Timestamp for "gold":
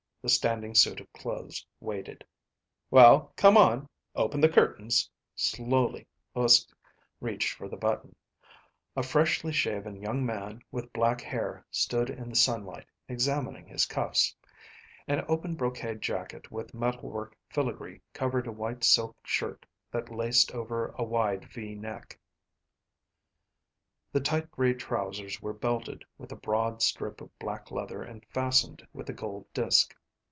29.13-29.51